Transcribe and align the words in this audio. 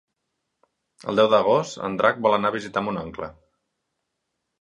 El 1.11 1.19
deu 1.19 1.27
d'agost 1.33 1.77
en 1.87 1.97
Drac 1.99 2.21
vol 2.27 2.37
anar 2.39 2.51
a 2.53 2.55
visitar 2.57 2.83
mon 2.87 2.99
oncle. 3.03 3.29